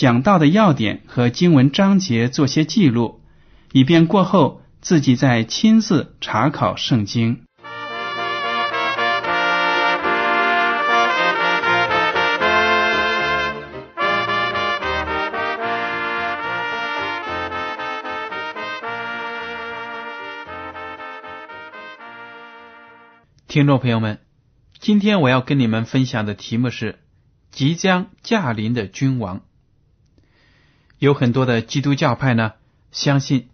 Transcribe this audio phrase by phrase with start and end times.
[0.00, 3.20] 讲到的要点和经文章节做些记录，
[3.70, 7.42] 以便过后自己再亲自查考圣经。
[23.46, 24.18] 听众朋友们，
[24.78, 27.00] 今天我要跟你们分享的题目是
[27.50, 29.42] 即将驾临的君王。
[31.00, 32.52] 有很多的基督教派呢，
[32.92, 33.48] 相信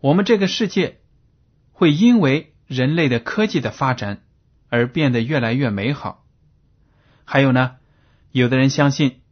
[0.00, 0.98] 我们这个世界
[1.72, 4.22] 会因为人类的科技的发展
[4.68, 6.24] 而变得越来越美好。
[7.24, 7.76] 还有呢，
[8.30, 9.22] 有的人相信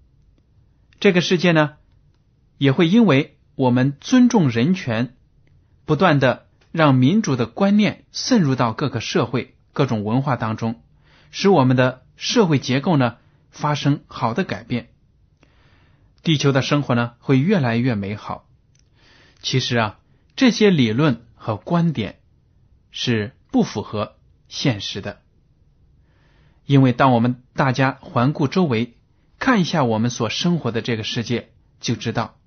[0.98, 1.74] 这个世界呢，
[2.56, 5.14] 也会因为我们尊重人权，
[5.84, 9.54] 不断的让民主的观念渗入到各个社会。
[9.74, 10.82] 各种文化当中，
[11.30, 13.18] 使我们的社会结构呢
[13.50, 14.88] 发生好的改变，
[16.22, 18.46] 地球的生活呢会越来越美好。
[19.40, 20.00] 其实啊，
[20.36, 22.18] 这些理论和观点
[22.90, 24.16] 是不符合
[24.48, 25.20] 现实的，
[26.66, 28.96] 因为当我们大家环顾周围，
[29.38, 32.38] 看一下我们所生活的这个世界，就知道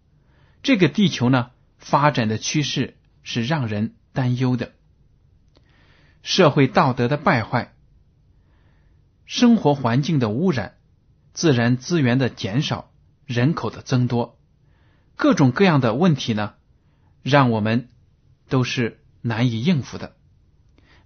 [0.61, 4.73] 这个地球呢发展的趋势是让人担忧的。
[6.21, 7.73] 社会道德的败坏，
[9.25, 10.75] 生活环境的污染，
[11.33, 12.90] 自然资源的减少，
[13.31, 14.37] 人口的增多，
[15.15, 16.53] 各种各样的问题呢，
[17.23, 17.89] 让我们
[18.49, 20.15] 都是难以应付的。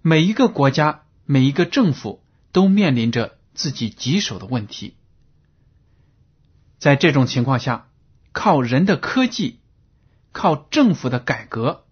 [0.02, 4.96] 每一个国家，每一个政府都面临着自己棘手的问题。
[6.78, 7.88] 在这种情况下，
[8.32, 9.60] 靠人的科技，
[10.32, 11.86] 靠政府的改革，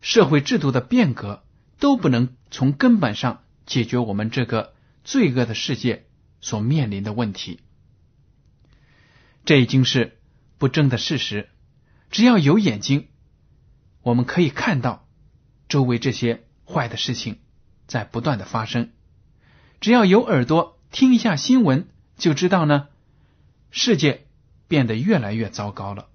[0.00, 1.42] 社会制度的变革。
[1.78, 4.72] 都不能从根本上解决我们这个
[5.04, 6.06] 罪恶的世界
[6.40, 7.60] 所面临的问题，
[9.46, 10.18] 这已经是
[10.58, 11.48] 不争的事实。
[12.10, 13.08] 只要有眼睛，
[14.02, 15.08] 我们可以看到
[15.68, 17.38] 周围这些坏的事情
[17.86, 18.88] 在不断的发生；
[19.80, 22.88] 只要有耳朵听一下新闻，就知道呢，
[23.70, 24.26] 世界
[24.68, 26.08] 变得越来越糟糕了。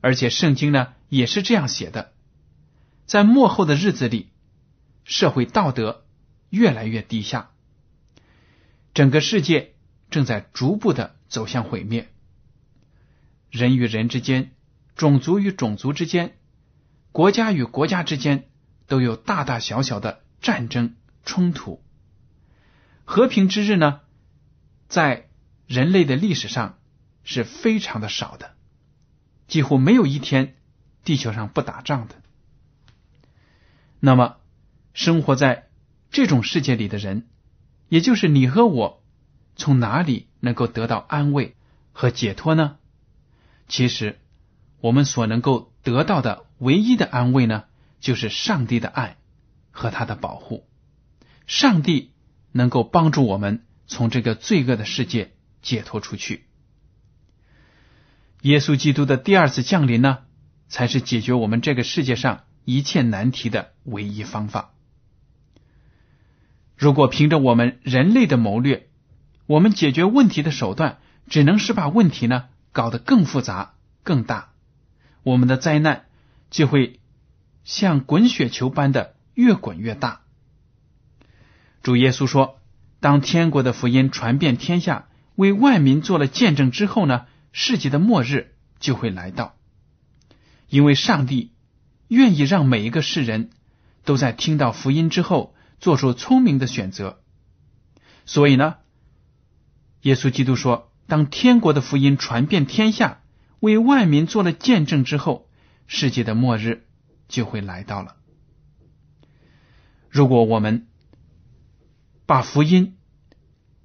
[0.00, 2.12] 而且圣经呢也是这样写的，
[3.04, 4.30] 在末后的日子里。
[5.06, 6.06] 社会道德
[6.48, 7.50] 越来越低下，
[8.94, 9.74] 整个世界
[10.08, 12.08] 正在逐步的走向毁灭。
[13.54, 14.50] 人与人之间、
[14.96, 16.36] 种族与种族之间、
[17.12, 18.48] 国家与国家之间，
[18.88, 21.80] 都有大大小小的战争冲突。
[23.04, 24.00] 和平之日呢，
[24.88, 25.28] 在
[25.68, 26.80] 人类的历史上
[27.22, 28.56] 是非常的少的，
[29.46, 30.56] 几乎没有一天
[31.04, 32.16] 地球上不打仗的。
[34.00, 34.38] 那么。
[34.96, 35.70] 生活在
[36.12, 37.28] 这种世界里的人，
[37.88, 39.02] 也就是你和我，
[39.56, 41.56] 从哪里能够得到安慰
[41.90, 42.78] 和解脱呢？
[43.76, 44.20] 其实，
[44.80, 47.64] 我们所能够得到的唯一的安慰呢，
[47.98, 49.16] 就是上帝的爱
[49.72, 50.68] 和他的保护。
[51.48, 52.12] 上帝
[52.52, 56.44] 能够帮助我们从这个罪恶的世界解脱出去。
[58.42, 60.18] 耶稣基督的第二次降临呢，
[60.68, 64.72] 才是解决我们这个世界上一切难题的唯一方法。
[66.76, 68.88] 如果凭着我们人类的谋略，
[69.46, 73.72] 我们解决问题的手段只能是把问题呢搞得更复杂、
[74.02, 74.52] 更大，
[75.22, 76.04] 我们的灾难
[76.50, 77.00] 就会
[77.64, 80.20] 像滚雪球般的越滚越大。
[81.82, 82.60] 主耶稣说
[83.00, 89.56] ：“当天国的福音传遍天下，为万民做了见证之后呢，世界的末日就会来到。
[90.68, 91.54] 因为上帝
[92.08, 93.48] 愿意让每一个世人
[94.04, 97.18] 都在听到福音之后。”做出聪明的选择，
[98.24, 98.76] 所以呢，
[100.00, 103.20] 耶稣基督说：“当天国的福音传遍天下，
[103.60, 105.48] 为万民做了见证之后，
[105.86, 106.86] 世界的末日
[107.28, 108.16] 就会来到了。
[110.08, 110.86] 如果我们
[112.26, 112.96] 把福音、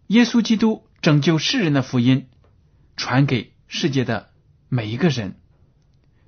[0.07, 2.29] 耶稣基督拯救世人的福音
[2.95, 4.29] 传给世界的
[4.69, 5.39] 每一个人，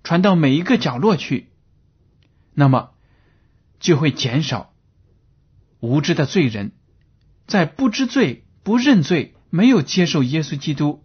[0.03, 1.51] 传到每一个角落去，
[2.53, 2.91] 那么
[3.79, 4.73] 就会减少
[5.79, 6.73] 无知的罪人
[7.47, 11.03] 在不知罪、不认罪、没有接受耶稣基督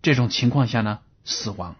[0.00, 1.76] 这种情况下呢死亡。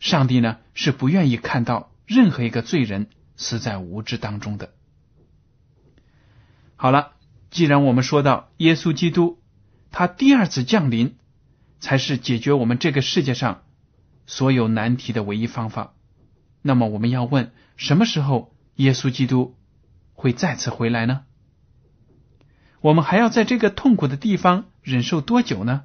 [0.00, 4.74] 上帝呢是不愿意看到任何一个罪人死在无知当中的。
[6.74, 7.12] 好了，
[7.52, 9.38] 既然我们说到耶稣基督，
[9.92, 11.16] 他第二次降临
[11.78, 13.62] 才是解决我们这个世界上
[14.26, 15.94] 所有难题的唯一方法，
[16.62, 19.56] 那么我们要问：什么时候耶稣基督
[20.14, 21.24] 会再次回来呢？
[22.82, 25.84] 我们还要在这个痛苦的地方忍受多久呢？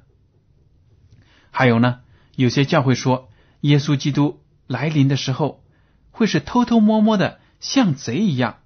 [1.50, 2.00] 还有呢？
[2.36, 3.30] 有些教会说，
[3.62, 5.64] 耶稣基督来临的时候
[6.10, 8.58] 会是偷偷摸摸的，像贼一样，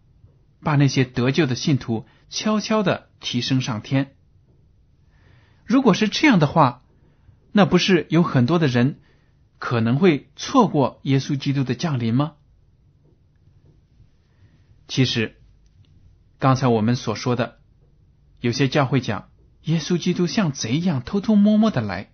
[0.61, 2.05] 把那些得救的信徒。
[2.35, 4.17] 悄悄的提升上天。
[5.67, 6.83] 如果是这样的话，
[7.53, 9.01] 那不是有很多的人
[9.59, 12.33] 可能会错过耶稣基督的降临吗？
[14.89, 15.37] 其实，
[16.39, 17.59] 刚才我们所说的，
[18.43, 19.31] 有些教会讲
[19.63, 22.11] 耶稣基督像贼一样偷偷摸摸的来，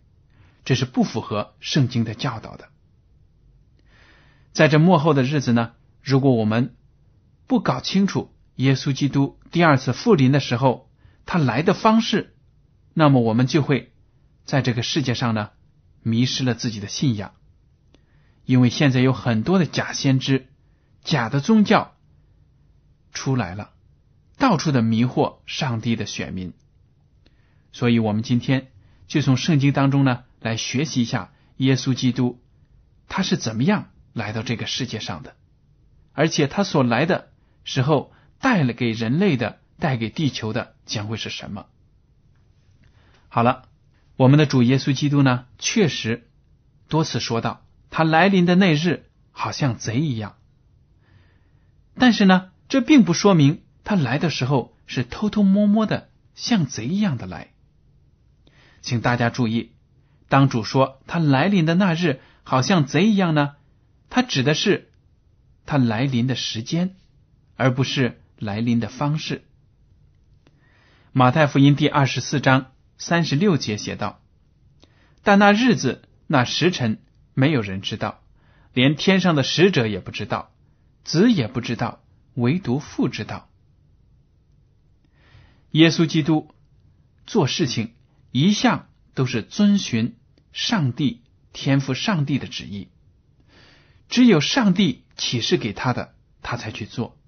[0.64, 2.69] 这是不符合圣经的教导的。
[4.52, 5.72] 在这末后的日子呢，
[6.02, 6.76] 如果我们
[7.48, 8.32] 不搞清楚。
[8.56, 10.90] 耶稣基督第二次复临的时候，
[11.25, 12.34] 他来的方式，
[12.92, 13.92] 那么我们就会
[14.44, 15.50] 在这个世界上呢
[16.02, 17.34] 迷失了自己的信仰，
[18.44, 20.48] 因为现在有很多的假先知、
[21.04, 21.94] 假的宗教
[23.12, 23.70] 出来了，
[24.38, 26.55] 到处的迷惑上帝的选民。
[27.73, 28.73] 所以，我们今天
[29.06, 32.40] 就从圣经当中呢来学习一下耶稣基督
[33.08, 35.37] 他是怎么样来到这个世界上的，
[36.12, 37.31] 而且他所来的
[37.64, 38.12] 时候。
[38.40, 41.67] 带了给人类的，带给地球的将会是什么？
[43.26, 43.64] 好了，
[44.14, 46.31] 我们的主耶稣基督呢，确实
[46.88, 50.37] 多次说到，他来临的那日好像贼一样。
[51.96, 57.55] 但是呢，这并不说明他来的时候是偷偷摸摸的，像贼一样的来。
[58.82, 59.73] 请大家注意，
[60.29, 63.55] 当主说他来临的那日好像贼一样呢，
[64.11, 64.90] 他指的是
[65.64, 66.96] 他来临的时间，
[67.56, 68.20] 而不是。
[68.38, 69.38] 来临的方式，
[71.11, 74.20] 《马太福音》第二十四章三十六节写道
[75.25, 76.99] ：“但那日子、那时辰，
[77.35, 78.20] 没有人知道，
[78.75, 80.52] 连天上的使者也不知道，
[81.02, 82.00] 子也不知道，
[82.35, 83.47] 唯独父知道。”
[85.70, 86.54] 耶稣基督
[87.26, 87.94] 做事情
[88.32, 90.16] 一向都是遵循
[90.52, 91.22] 上帝
[91.52, 92.88] 天赋上帝的旨意，
[94.08, 97.18] 只有上帝启示给他的，他才去做。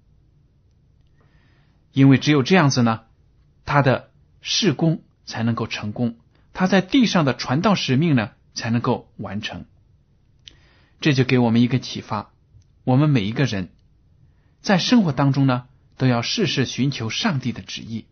[1.92, 3.02] 因为只有这样子呢，
[3.64, 4.10] 他的
[4.40, 6.18] 事工才能够成功，
[6.52, 9.66] 他在地上的传道使命呢才能够完成。
[11.00, 12.32] 这就给我们一个启发：
[12.84, 13.72] 我们每一个人
[14.60, 15.66] 在生活当中呢，
[15.96, 18.06] 都要事事寻求上帝的旨意。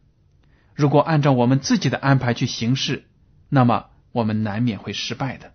[0.79, 3.09] 如果按照我们自己的安排去行事，
[3.49, 5.53] 那么我们难免会失败的。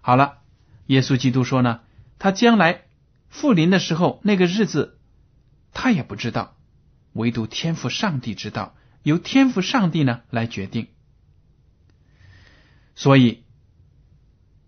[0.00, 0.38] 好了，
[0.86, 1.80] 耶稣基督说呢，
[2.20, 2.82] 他将来
[3.28, 5.00] 复临的时候，那个日子
[5.72, 6.54] 他也不知道。
[7.12, 10.86] 唯独天赋上帝知道，由天赋上帝呢来决定。
[12.94, 13.42] 所以，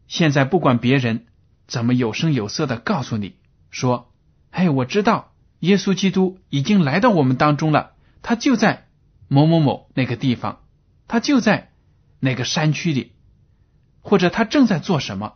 [0.09, 1.26] 现在不管别人
[1.68, 3.37] 怎么有声有色的告诉你
[3.71, 4.12] 说
[4.50, 7.92] ：“哎，我知道耶稣基督已经来到我们当中了，
[8.23, 8.88] 他就在
[9.28, 10.64] 某某某那个地方，
[11.09, 11.73] 他就在
[12.21, 13.12] 那个山区里，
[14.00, 15.35] 或者他正在做什么，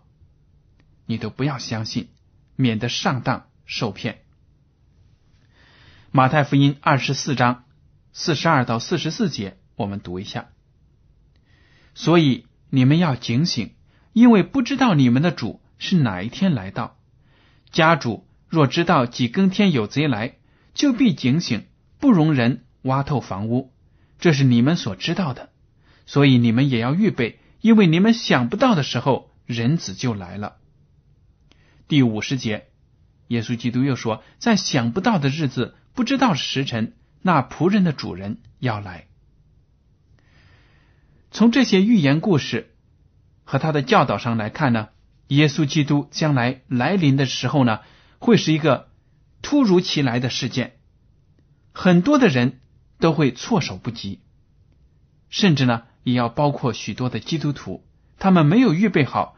[1.06, 2.08] 你都不要相信，
[2.56, 4.22] 免得上当受骗。”
[6.10, 7.64] 马太福音二十四章
[8.12, 10.48] 四十二到四十四节，我们读一下。
[11.94, 13.74] 所以你们要警醒，
[14.12, 16.96] 因为不知道你们的主是哪一天来到。
[17.70, 20.36] 家主若知道几更天有贼来，
[20.72, 21.66] 就必警醒，
[21.98, 23.72] 不容人挖透房屋。
[24.18, 25.50] 这是你们所知道的。
[26.06, 30.56] 所以你们也要预备，因为你们想不到的时候，人子就来了。
[31.86, 32.68] 第五十节，
[33.28, 35.74] 耶稣基督又说，在想不到的日子。
[35.94, 39.08] 不知道时辰，那仆人的主人要来。
[41.32, 42.72] 从这些寓言故事
[43.42, 44.90] 和他的教导上来看呢，
[45.26, 47.80] 耶稣基督将来来临的时候呢，
[48.20, 48.90] 会是一个
[49.42, 50.78] 突如其来的事件，
[51.72, 52.60] 很多的人
[52.98, 54.20] 都会措手不及，
[55.28, 57.84] 甚至呢，也要包括许多的基督徒
[58.18, 59.36] 他们没有预备好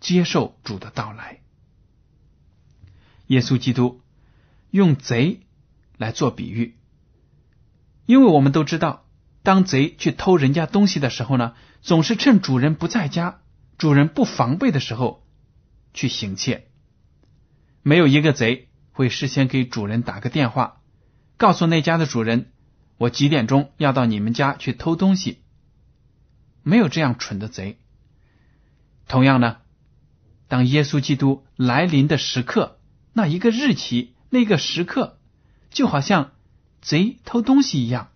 [0.00, 1.40] 接受主的到来。
[3.26, 4.00] 耶稣基督
[4.70, 5.40] 用贼
[5.96, 6.76] 来做比喻，
[8.06, 9.06] 因为我们都知道，
[9.42, 13.40] 当贼去偷人家东西的时候呢，总是趁主人不在家、
[13.78, 15.26] 主人不防备的时候
[15.94, 16.68] 去行窃。
[17.82, 20.80] 没有一个贼会事先给主人打个电话，
[21.36, 22.52] 告诉那家的主人，
[22.96, 25.42] 我几点钟要到你们家去偷东西。
[26.62, 27.78] 没有这样蠢的贼。
[29.08, 29.58] 同样呢，
[30.48, 32.78] 当耶稣基督来临的时刻，
[33.12, 35.18] 那一个日期，那个时刻，
[35.70, 36.32] 就好像
[36.80, 38.10] 贼偷东西一样，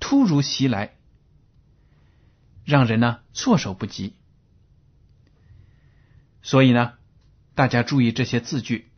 [0.00, 0.96] 突如其来，
[2.64, 4.14] 让人呢措手不及。
[6.42, 6.94] 所以呢，
[7.54, 8.90] 大家注意这些字句。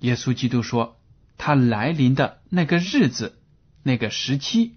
[0.00, 1.00] 耶稣基督说，
[1.38, 3.41] 他来临的那个日子，
[3.82, 4.76] 那个时期。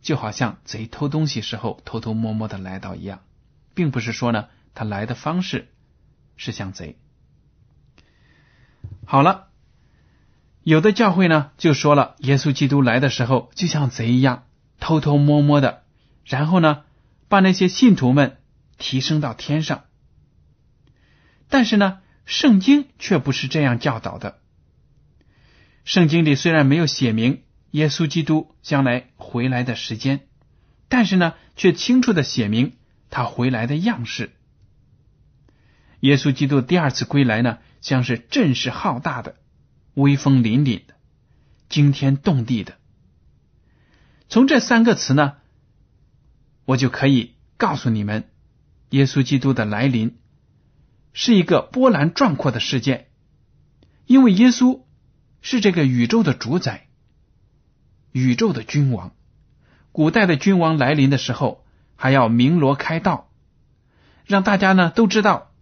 [0.00, 3.20] 就好像贼偷东西时候偷偷摸摸的来到一样，
[3.74, 5.68] 并不是说呢，他来的方式
[6.36, 6.96] 是像贼。
[9.04, 9.48] 好了，
[10.62, 14.46] 有的教会呢就说了，耶稣基督来的时候就像贼一样，
[14.78, 15.82] 偷偷摸摸的，
[16.24, 16.84] 然后呢
[17.28, 18.38] 把那些信徒们
[18.78, 19.84] 提升到天上。
[21.48, 24.38] 但是呢，圣经却不是这样教导的。
[25.84, 27.42] 圣经里虽然没有写明。
[27.72, 30.20] 耶稣基督将来回来的时间，
[30.88, 32.76] 但是呢，却清楚的写明
[33.10, 34.32] 他回来的样式。
[36.00, 39.36] 耶稣基督第二次归来呢，将是阵势浩大的、
[39.94, 40.94] 威风凛凛的、
[41.68, 42.78] 惊天动地的。
[44.30, 45.34] 从这三个词呢，
[46.64, 48.30] 我就可以告诉你们，
[48.90, 50.18] 耶稣基督的来临
[51.12, 53.08] 是一个波澜壮阔的事件，
[54.06, 54.84] 因为耶稣
[55.42, 56.87] 是这个宇宙的主宰。
[58.12, 59.12] 宇宙的君王，
[59.92, 61.64] 古代的君王来临的时候，
[61.96, 63.30] 还要鸣锣开道，
[64.26, 65.52] 让大家呢都知道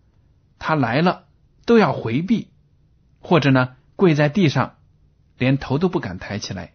[0.59, 1.25] 他来了，
[1.65, 2.49] 都要回避，
[3.21, 4.77] 或者呢跪在地上，
[5.37, 6.73] 连头都不敢抬起来。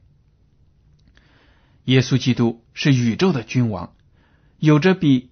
[1.85, 3.93] 耶稣基督是宇宙的君王，
[4.59, 5.31] 有着比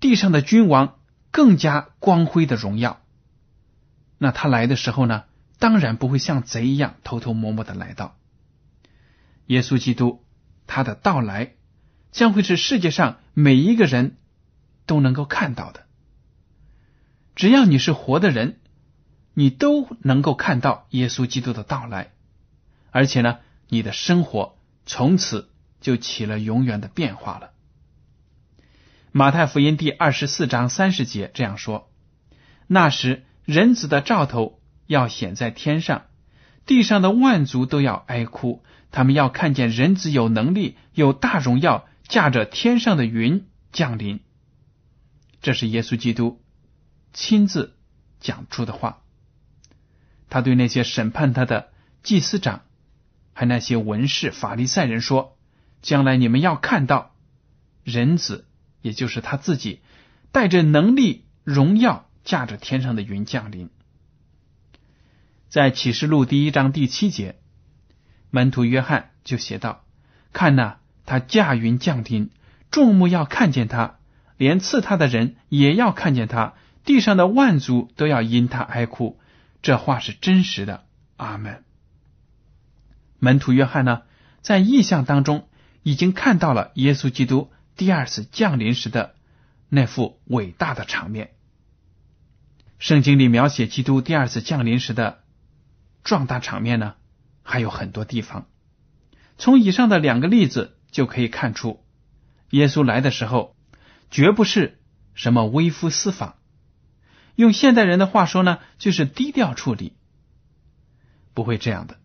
[0.00, 0.98] 地上的君王
[1.30, 3.00] 更加光辉的荣耀。
[4.18, 5.24] 那他来的时候呢，
[5.58, 8.15] 当然不会像贼一样偷偷摸摸的来到。
[9.46, 10.24] 耶稣基督，
[10.66, 11.54] 他的到来
[12.10, 14.16] 将会是世界上每一个人
[14.86, 15.86] 都能够看到的。
[17.34, 18.58] 只要你是活的人，
[19.34, 22.12] 你都能够看到耶稣基督的到来，
[22.90, 23.38] 而且呢，
[23.68, 25.50] 你的生活从此
[25.80, 27.50] 就起了永远的变化了。
[29.12, 31.90] 马太福音第二十四章三十节这样说
[32.66, 36.06] ：“那时，人子的兆头要显在天上，
[36.66, 44.20] 地上的万族都要哀哭。”他们要看见人子有能力、有大荣耀，驾着天上的云降临。
[45.42, 46.42] 这是耶稣基督
[47.12, 47.76] 亲自
[48.20, 49.02] 讲出的话。
[50.28, 51.68] 他对那些审判他的
[52.02, 52.62] 祭司长，
[53.32, 55.36] 还那些文士、法利赛人说
[55.82, 57.14] ：“将来你们要看到
[57.84, 58.46] 人子，
[58.82, 59.80] 也就是他自己，
[60.32, 63.70] 带着能力、荣耀，驾着天上的云降临。”
[65.48, 67.38] 在启示录第一章第七节。
[68.30, 69.84] 门徒约翰就写道
[70.32, 72.30] ：“看呐，他驾云降临，
[72.70, 73.98] 众目要看见他，
[74.36, 76.54] 连刺他的人也要看见他，
[76.84, 79.18] 地上的万族都要因他哀哭。”
[79.62, 80.84] 这话是真实的。
[81.16, 81.64] 阿门。
[83.18, 84.02] 门徒约翰呢，
[84.42, 85.48] 在意象当中
[85.82, 89.14] 已经看到了耶稣基督第二次降临时的
[89.70, 91.30] 那幅伟大的场面。
[92.78, 95.20] 圣经里描写基督第二次降临时的
[96.04, 96.94] 壮大场面呢？
[97.48, 98.48] 还有很多地方，
[99.38, 101.80] 从以上的两个例子就可以看出，
[102.50, 103.54] 耶稣来的时候
[104.10, 104.80] 绝不是
[105.14, 106.34] 什么微服私访，
[107.36, 109.92] 用现代人的话说呢，就是低调处理，
[111.34, 111.98] 不会这样的。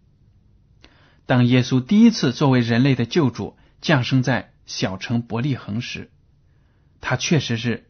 [1.25, 6.11] 当耶稣第一次作为人类的救主降生在小城伯利恒时，
[7.01, 7.89] 他确实是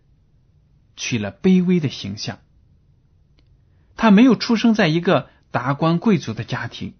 [0.95, 2.39] 取了卑微的形象，
[3.97, 6.95] 他没有出生在一个达官贵族的家庭。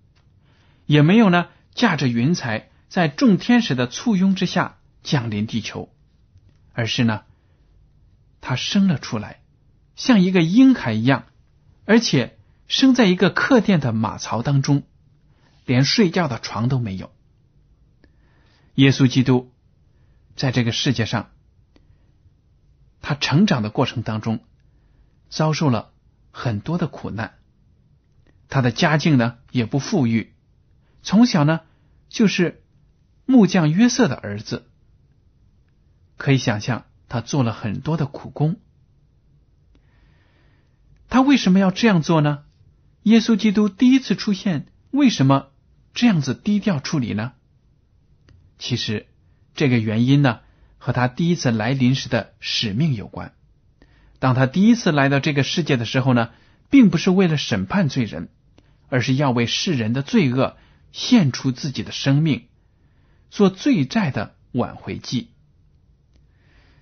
[0.92, 5.88] 也没有呢，驾着云彩在众天使的簇拥之下降临地球，
[6.74, 7.24] 而是呢，
[8.42, 9.42] 他生了出来，
[9.96, 11.28] 像一个婴孩一样，
[11.86, 14.84] 而且生在一个客店的马槽当中，
[15.66, 17.10] 连睡觉的床都没有。
[18.76, 19.50] 耶稣基督
[20.36, 21.30] 在这个世界上，
[23.02, 24.42] 他成长的过程当中，
[25.30, 25.94] 遭受了
[26.32, 27.36] 很多的苦难，
[28.50, 30.31] 他的家境呢也不富裕。
[31.04, 31.62] 从小呢，
[32.10, 32.64] 就是
[33.26, 34.68] 木匠约瑟的儿子。
[36.18, 38.60] 可以想象，他做了很多的苦工。
[41.10, 42.44] 他为什么要这样做呢？
[43.04, 45.48] 耶稣基督第一次出现，为什么
[45.94, 47.34] 这样子低调处理呢？
[48.60, 49.08] 其实，
[49.56, 50.42] 这个原因呢，
[50.78, 53.34] 和他第一次来临时的使命有关。
[54.20, 56.30] 当他第一次来到这个世界的时候呢，
[56.70, 58.30] 并不是为了审判罪人，
[58.88, 60.58] 而是要为世人的罪恶
[60.92, 62.48] 献出自己的生命，
[63.30, 65.30] 做罪债的挽回祭。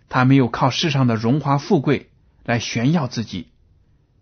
[0.09, 2.09] 他没有靠世上的荣华富贵
[2.43, 3.49] 来炫耀自己。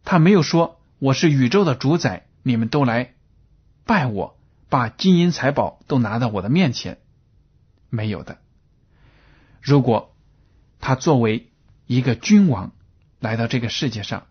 [0.04, 3.14] 他没有说我是宇宙的主宰，你们都来
[3.86, 6.98] 拜我，把金银财宝都拿到我的面前，
[7.90, 8.40] 没有的。
[9.62, 10.14] 如果
[10.80, 11.50] 他作为
[11.86, 12.74] 一个君王
[13.20, 14.28] 来到这个世界上，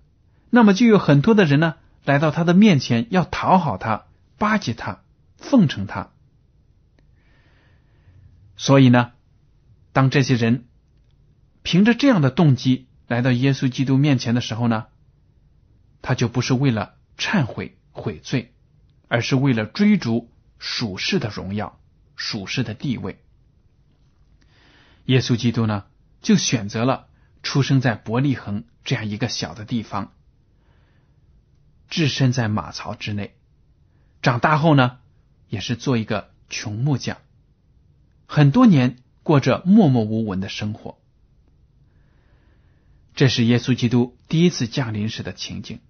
[0.51, 4.05] 那么就有很多的人呢来到他的面前，要讨好他、
[4.39, 5.01] 巴结他、
[5.37, 6.13] 奉承他。
[8.57, 9.13] 所以呢，
[9.93, 10.67] 当这些人
[11.63, 14.87] 凭着这样的动机来到耶稣基督面前的时候呢？
[16.03, 18.55] 他就不是为了忏悔悔罪，
[19.09, 21.81] 而是为了追逐属世的荣耀、
[22.15, 23.21] 属世的地位。
[25.07, 25.85] 耶稣基督呢，
[26.23, 27.09] 就选择了
[27.43, 30.13] 出生在伯利恒这样一个小的地方，
[31.89, 33.37] 置身在马槽之内。
[34.23, 34.99] 长大后呢，
[35.49, 37.19] 也是做一个穷木匠，
[38.27, 40.99] 很多年过着默默无闻的生活。
[43.15, 45.81] 这是耶稣基督第一次降临时的情景。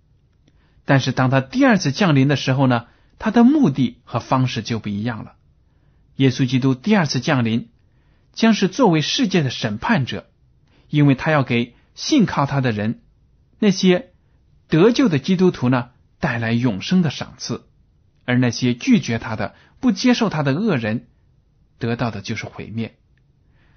[0.85, 2.87] 但是当他第二次降临的时候呢，
[3.19, 5.35] 他的目的和方式就不一样了。
[6.15, 7.69] 耶稣基督第二次降临，
[8.33, 10.31] 将是作为世界的审判者，
[10.89, 13.03] 因为他要给信靠他的人，
[13.59, 14.13] 那些
[14.69, 17.65] 得救的基督徒呢，带来永生的赏赐，
[18.27, 21.07] 而那些拒绝他的、不接受他的恶人，
[21.79, 22.99] 得到的就是毁灭。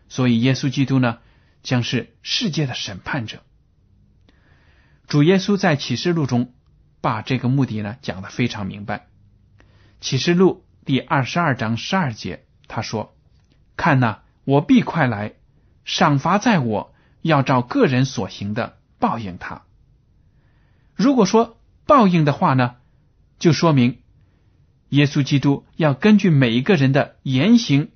[0.10, 1.20] 所以，耶稣基督呢，
[1.64, 3.44] 将是世界的审判者。
[5.08, 6.54] 主耶稣在启示录中。
[7.02, 8.98] 把这个目的呢讲的非常明白，
[10.02, 13.16] 《启示录》第二十二章十二节，他说
[13.78, 15.36] ：“看呐，我必快来，
[15.86, 19.62] 赏罚在我，要照个人所行的报应他。”
[20.94, 22.76] 如果说报应的话呢，
[23.40, 24.02] 就说明
[24.90, 27.92] 耶稣基督要根据每一个人的言行、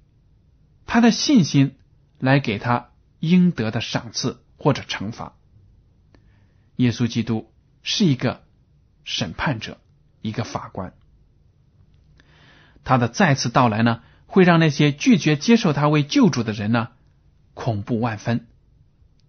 [0.85, 1.75] 他的信心
[2.17, 5.35] 来给他应得的赏赐或者惩罚。
[6.77, 7.51] 耶稣基督
[7.83, 8.43] 是一个。
[9.05, 9.81] 审判者，
[10.21, 10.93] 一个法官，
[12.85, 16.91] 他的再次到来呢，会让那些拒绝接受他为救主的人呢，
[17.53, 18.47] 恐怖万分，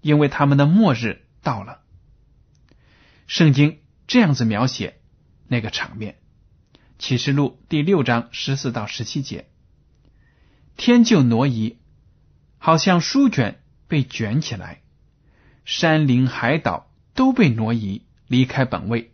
[0.01, 1.81] 因为他们的末日到了。
[3.27, 5.01] 圣经这样子描写
[5.49, 6.13] 那个场面，
[7.05, 9.45] 《启示录》第六章十四到十七节：
[10.79, 11.77] 天就挪移，
[12.57, 14.81] 好像书卷被卷起来，
[15.67, 19.13] 山林海岛都被挪移，离开本位。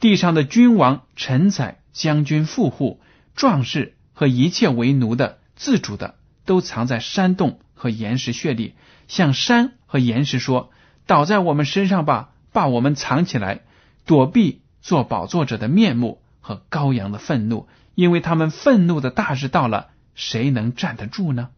[0.00, 3.00] 地上的君王、臣宰、将军、富户、
[3.34, 8.74] 壮士和一切为奴的、自主的，都藏在山洞和岩石穴里，
[9.08, 10.70] 向山和岩石说
[11.08, 13.62] ：“倒在我们身上吧，把我们藏起来，
[14.04, 21.50] 躲避做宝座者的面目和羔羊的愤怒，因为他们愤怒的大日到了，谁能站得住呢？”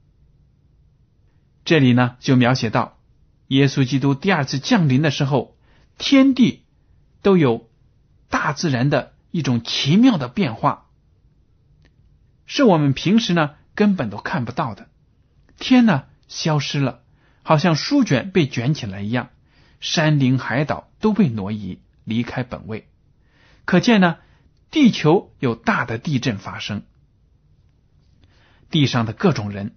[1.65, 2.99] 这里呢，就描写到
[3.49, 5.57] 耶稣基督第二次降临的时候，
[5.99, 6.65] 天地
[7.23, 7.71] 都有。
[8.33, 10.87] 大自然的一种奇妙的变化，
[12.47, 14.89] 是我们平时呢根本都看不到的。
[15.59, 17.03] 天呢消失了，
[17.43, 19.29] 好像书卷被卷起来一样，
[19.81, 22.89] 山林海岛都被挪移离开本位。
[23.67, 24.17] 可见呢，
[24.73, 26.83] 地球有大的地震发生，
[28.71, 29.75] 地上的各种人，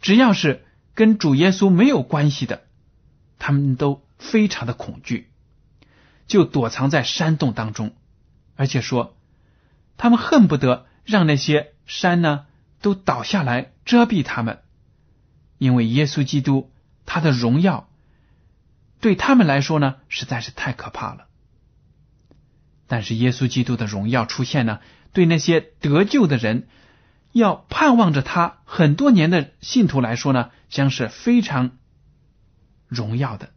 [0.00, 2.64] 只要是跟主耶稣没有关系的，
[3.38, 5.30] 他们都非常的恐惧。
[6.26, 7.94] 就躲藏在山洞当中，
[8.56, 9.16] 而且说，
[9.96, 12.46] 他们恨不得让那些山呢
[12.82, 14.58] 都倒下来遮蔽他们，
[15.58, 16.72] 因为耶稣基督
[17.06, 17.88] 他的荣耀
[19.00, 21.27] 对他们来说呢实在是太可怕了。
[22.88, 24.80] 但是耶稣基督的荣耀出现呢，
[25.12, 26.66] 对那些得救的人
[27.30, 31.78] 要盼望着他很多年的信徒来说呢，将是非常
[32.88, 33.52] 荣耀的，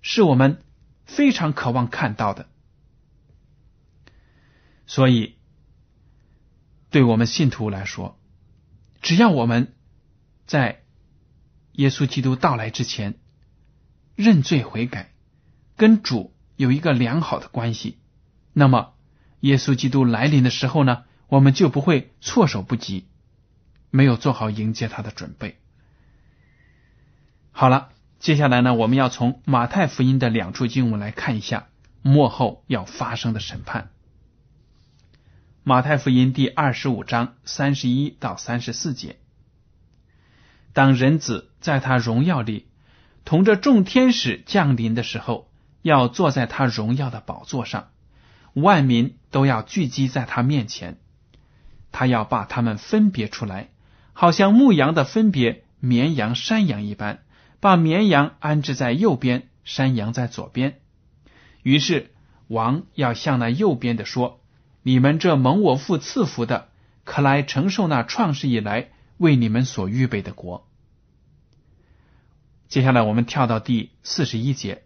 [0.00, 0.62] 是我们。
[1.04, 2.48] 非常渴望看到的，
[4.86, 5.34] 所以
[6.90, 8.18] 对我们信徒来说，
[9.02, 9.74] 只要我们
[10.46, 10.84] 在
[11.72, 13.18] 耶稣基督到来之前
[14.14, 15.12] 认罪悔改，
[15.76, 17.98] 跟主有一个良好的关系，
[18.52, 18.94] 那么
[19.40, 23.06] 耶稣基督来临的时候呢，我们就不会措手不及，
[23.90, 25.58] 没有做好迎接他的准备。
[27.50, 31.68] 好了，接下来呢，我们要从马太福音的两处经文来看一下
[32.02, 33.90] 末后要发生的审判。
[35.64, 39.18] 马太福音第二十五章三十一到三十四节，
[40.72, 42.66] 当人子在他荣耀里
[43.24, 45.50] 同着众天使降临的时候，
[45.82, 47.90] 要坐在他荣耀的宝座上，
[48.54, 50.98] 万民都要聚集在他面前，
[51.90, 53.70] 他要把他们分别出来，
[54.12, 57.22] 好像牧羊的分别绵羊、山羊一般。
[57.60, 60.80] 把绵羊安置在右边，山羊在左边。
[61.62, 62.10] 于是
[62.48, 64.40] 王要向那右边的说
[64.82, 66.70] ：“你们这蒙我父赐福的，
[67.04, 70.66] 可来承受那创世以来为你们所预备的国。”
[72.66, 74.82] 接下来我们跳到第四十一节，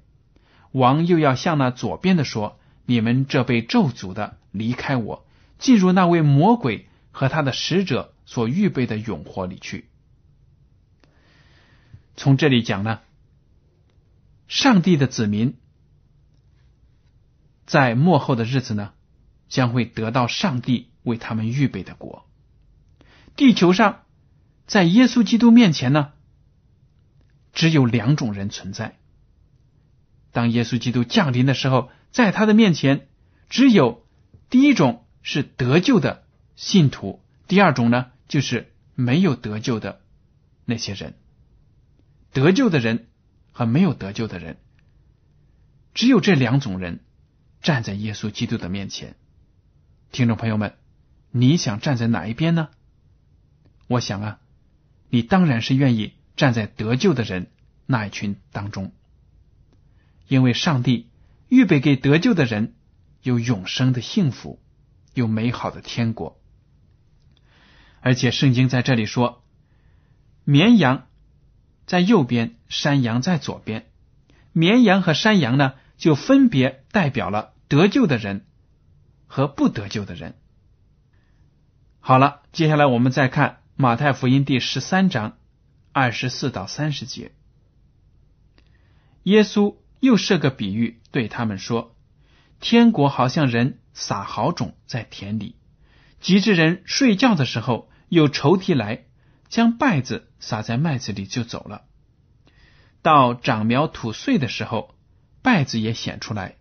[0.70, 5.26] 王又要向那左边的说：“你们这被咒诅的，离开我，
[5.58, 9.88] 进入那位魔鬼和他的使者所预备的永火里去。”
[12.16, 13.00] 从这里讲呢，
[14.48, 15.58] 上帝的子民
[17.66, 18.92] 在末后的日子呢，
[19.48, 22.24] 将会得到上帝为他们预备的国。
[23.34, 24.04] 地球上，
[24.66, 26.12] 在耶稣基督面前呢，
[27.52, 28.96] 只有两种人存在。
[30.36, 33.08] 当耶稣基督降临的时候，在他的面前，
[33.48, 34.06] 只有
[34.50, 36.24] 第一种是得救的
[36.56, 40.02] 信徒，第二种呢，就是没有得救的
[40.66, 41.14] 那些人。
[42.34, 43.06] 得救的人
[43.50, 44.58] 和没有得救的人，
[45.94, 47.00] 只有这两种人
[47.62, 49.16] 站在耶稣基督的面前。
[50.12, 50.74] 听众朋友们，
[51.30, 52.68] 你想站在哪一边呢？
[53.86, 54.38] 我想啊，
[55.08, 57.46] 你当然是愿意站在得救的人
[57.86, 58.92] 那一群当中，
[60.28, 61.08] 因为上帝
[61.48, 62.74] 预备给得救的人
[63.22, 64.60] 有永生的幸福，
[65.14, 66.40] 有美好的天国。
[68.00, 69.44] 而且圣经在这里说，
[70.44, 71.06] 绵羊。
[71.86, 73.88] 在右边，山羊在左边。
[74.52, 78.44] 绵羊和山羊呢，就分别代表了得救的人
[79.28, 80.34] 和不得救的人。
[82.00, 85.38] 好了，接下来我们再看马太福音第十三章
[85.92, 87.30] 二十四到三十节。
[89.22, 91.94] 耶稣又设个比喻，对他们说
[92.60, 95.56] ：“天国好像人撒好种在田里，
[96.20, 99.02] 及至人睡觉的时候，有仇敌来。”
[99.48, 101.82] 将稗子撒在麦子里就走了。
[103.00, 104.96] 到长苗吐穗的时候，
[105.40, 106.56] 稗子也显出来。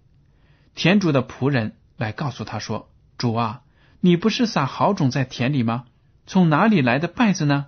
[0.75, 3.63] 田主的仆人来告诉他说：“主啊，
[4.01, 5.85] 你不是撒好种在田里吗？
[6.27, 7.65] 从哪里来的稗子呢？”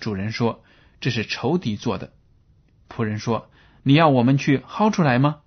[0.00, 0.64] 主人说
[0.98, 2.14] ：“这是仇敌做的。”
[2.88, 3.50] 仆人说
[3.84, 5.42] ：“你要我们去薅出来吗？”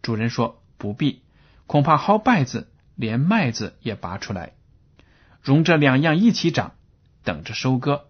[0.00, 1.20] 主人说：“不必，
[1.66, 4.54] 恐怕薅稗子，连麦子也拔出来，
[5.42, 6.72] 容这两样一起长，
[7.22, 8.06] 等着收割。”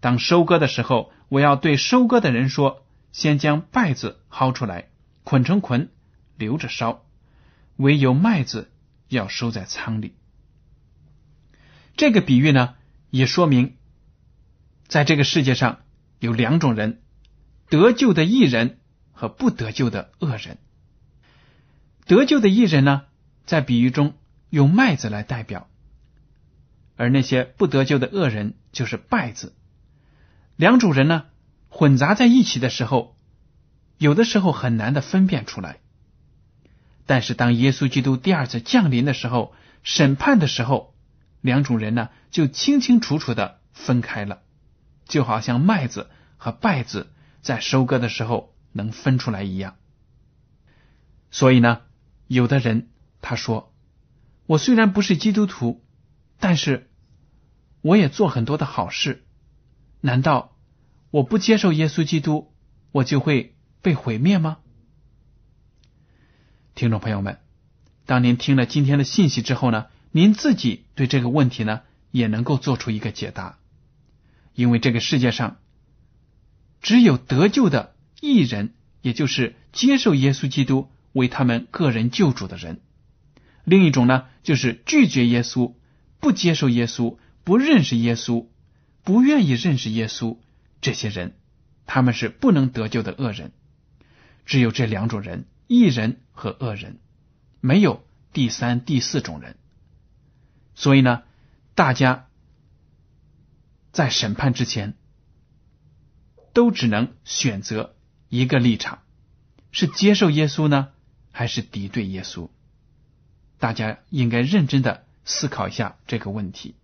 [0.00, 4.90] 当收割的时候，我要对收割的人说：先将稗子薅出来，
[5.22, 5.88] 捆成捆，
[6.36, 7.04] 留着烧；
[7.76, 8.70] 唯有麦子
[9.08, 10.14] 要收在仓里。
[11.96, 12.74] 这个比喻呢，
[13.10, 13.76] 也说明，
[14.86, 15.80] 在这个世界上
[16.18, 17.00] 有两种人：
[17.70, 18.78] 得救的一人
[19.14, 20.58] 和不得救的恶人。
[22.06, 23.04] 得救的义人呢，
[23.46, 24.14] 在比喻中
[24.50, 25.68] 用麦子来代表，
[26.96, 29.54] 而那些不得救的恶人就是稗子。
[30.56, 31.24] 两种人呢，
[31.68, 33.16] 混杂在一起的时候，
[33.96, 35.78] 有的时候很难的分辨出来。
[37.06, 40.94] 但是当耶稣基督第二次降临的时候，审判的时候，
[41.40, 44.42] 两种人呢就清清楚楚的分开了，
[45.06, 49.76] 就好像麦子和稗子在收割的时候能分出来一样。
[51.30, 51.80] 所以呢，
[52.26, 52.90] 有的人
[53.22, 53.74] 他说
[54.44, 55.82] ：“我虽然不是基督徒，
[56.38, 56.90] 但是
[57.80, 59.24] 我也做很多的好事。”
[60.02, 60.54] 难道
[61.10, 62.52] 我不接受耶稣基督，
[62.92, 64.58] 我就会被毁灭吗？
[66.74, 67.38] 听众朋友们，
[68.04, 73.58] 当您听了今天的信息之后呢，您自己对这个问题呢也能够做出一个解答。
[74.54, 75.56] 因为这个世界上
[76.80, 77.93] 只有得救的
[78.32, 82.76] 一人，也就是接受耶稣基督为他们个人救主的人；
[83.64, 85.74] 另一种呢，就是拒绝耶稣、
[86.20, 88.46] 不接受耶稣、不认识耶稣。
[89.02, 90.38] 不愿意认识耶稣，
[90.80, 91.36] 这些人
[91.84, 93.52] 他们是不能得救的恶人。
[94.46, 97.00] 只有这两种人：义人和恶人，
[97.60, 99.58] 没有第三、第四种人。
[100.74, 101.22] 所以呢，
[101.74, 102.28] 大家
[103.92, 104.94] 在审判之前，
[106.54, 107.93] 都只能选择
[108.34, 108.98] 一个立场：
[109.70, 110.88] 是接受耶稣呢，
[111.30, 112.48] 还是敌对耶稣？
[113.60, 116.74] 大家应该认真的思考一下这个问题。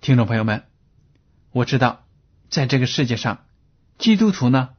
[0.00, 0.64] 听众朋友们，
[1.52, 2.06] 我知道，
[2.48, 3.44] 在这个世界上
[3.98, 4.70] 基督徒呢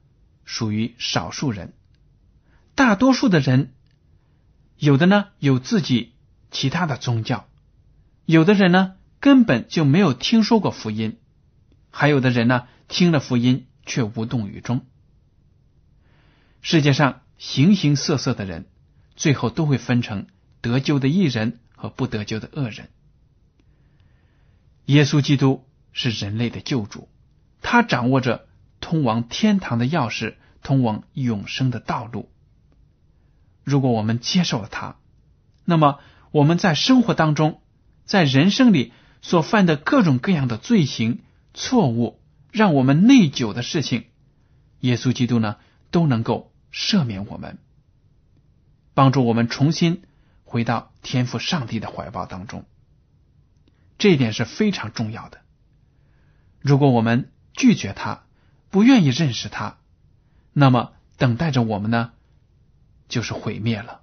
[0.45, 1.73] 属于少数人，
[2.73, 3.71] 大多数的人
[4.77, 6.13] 有的呢有自己
[6.49, 7.47] 其他的宗教，
[8.25, 11.19] 有的人呢根本就没有听说过福音，
[11.91, 14.86] 还有的人呢听了福音却无动于衷。
[16.62, 18.65] 世界上形形色色的人，
[19.15, 20.28] 最后都会分成
[20.62, 22.89] 得救的义人和不得救的恶人。
[24.86, 27.10] 耶稣基督是人类的救主，
[27.62, 28.47] 他掌握着
[28.80, 32.30] 通往天堂的钥匙，通往永生的道路。
[33.63, 34.97] 如果我们接受了他，
[35.65, 36.00] 那么
[36.32, 37.62] 我们在生活当中，
[38.06, 41.19] 在人生里所犯的各种各样的罪行、
[41.54, 42.16] 错误，
[42.57, 44.05] 让我们内疚的事情，
[44.79, 45.57] 耶稣基督呢
[45.91, 46.51] 都能够。
[46.69, 47.57] 赦免我们，
[48.93, 50.03] 帮助我们重新
[50.43, 52.65] 回到天赋上帝的怀抱当中，
[53.97, 55.41] 这一点是非常重要的。
[56.59, 58.25] 如果我们拒绝他，
[58.69, 59.77] 不愿意认识他，
[60.51, 62.11] 那么等待着我们呢，
[63.07, 64.01] 就是毁灭了。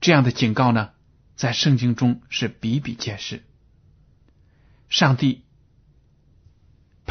[0.00, 0.90] 这样的警告呢，
[1.34, 3.42] 在圣经中是比比皆是。
[4.90, 5.44] 上帝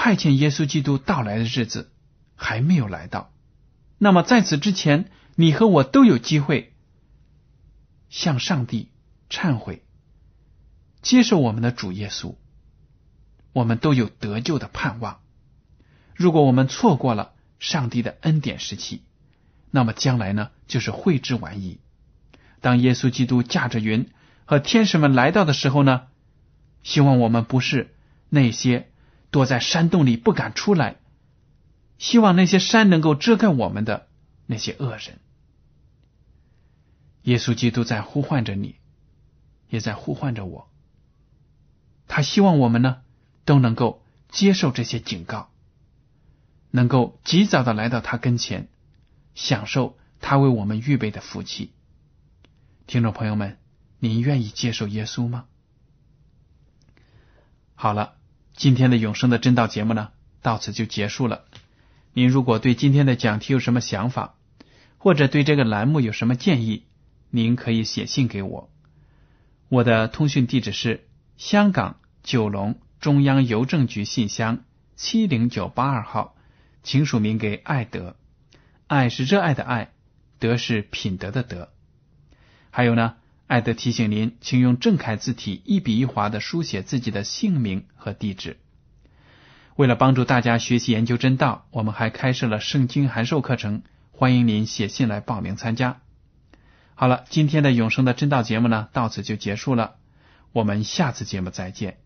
[0.08, 1.92] 派遣耶稣基督到来的日子
[2.34, 3.34] 还没有来到。
[3.98, 6.74] 那么在此之前，你和我都有机会
[8.08, 8.90] 向上帝
[9.30, 9.84] 忏悔，
[11.02, 12.36] 接受我们的主耶稣，
[13.52, 15.20] 我们都有得救的盼望。
[16.16, 19.02] 如果我们错过了上帝的恩典时期，
[19.72, 21.82] 那么将来呢，就是悔之晚矣。
[22.62, 24.10] 当耶稣基督驾着云
[24.46, 26.04] 和天使们来到的时候呢，
[26.82, 27.94] 希望我们不是
[28.30, 28.87] 那些
[29.32, 30.98] 躲在山洞里不敢出来。
[31.98, 34.08] 希望那些山能够遮盖我们的
[34.46, 35.20] 那些恶人。
[37.24, 38.76] 耶稣基督在呼唤着你，
[39.70, 40.70] 也在呼唤着我。
[42.08, 43.02] 他希望我们呢
[43.46, 45.50] 都能够接受这些警告，
[46.70, 48.70] 能够及早的来到他跟前，
[49.34, 51.74] 享受他为我们预备的福气。
[52.86, 53.58] 听众朋友们，
[54.00, 55.46] 您愿意接受耶稣吗？
[57.74, 58.17] 好了，
[58.58, 60.10] 今天的永生的真道节目呢，
[60.42, 61.46] 到此就结束了。
[62.12, 64.34] 您如果对今天的讲题有什么想法，
[64.98, 66.88] 或者对这个栏目有什么建议，
[67.30, 68.72] 您可以写信给我。
[69.70, 74.64] 我的通讯地址是香港九龙中央邮政局信箱
[74.96, 76.36] 七零九八二号，
[76.82, 78.16] 请署名给爱德。
[78.88, 79.92] 爱是热爱的爱，
[80.40, 81.70] 德是品德的德。
[82.72, 88.58] 还有呢，爱德提醒您，请用正楷字体一笔一划的书写自己的姓名和地址。
[89.78, 96.02] 为了帮助大家学习研究真道，我们还开设了圣经函授课程，欢迎您写信来报名参加。
[96.94, 99.96] 好了，今天的永生的真道节目呢，到此就结束了，
[100.52, 102.00] 我们下次节目再见。